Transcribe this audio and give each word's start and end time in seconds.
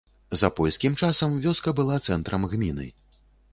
За 0.39 0.47
польскім 0.59 0.95
часам 1.01 1.37
вёска 1.45 1.75
была 1.81 2.01
цэнтрам 2.07 2.51
гміны. 2.57 2.91